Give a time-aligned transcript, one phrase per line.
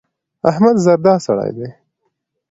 [0.49, 1.67] احمد زردا سړی دی.